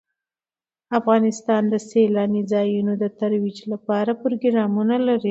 افغانستان 0.99 1.61
د 1.69 1.75
سیلانی 1.89 2.41
ځایونه 2.53 2.93
د 2.97 3.05
ترویج 3.19 3.57
لپاره 3.73 4.11
پروګرامونه 4.23 4.95
لري. 5.07 5.29